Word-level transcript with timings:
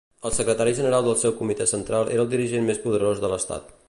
El 0.27 0.31
secretari 0.35 0.71
general 0.77 1.03
del 1.07 1.19
seu 1.23 1.35
Comitè 1.41 1.67
Central 1.73 2.09
era 2.15 2.23
el 2.25 2.31
dirigent 2.33 2.67
més 2.71 2.81
poderós 2.87 3.23
de 3.27 3.31
l'Estat. 3.35 3.71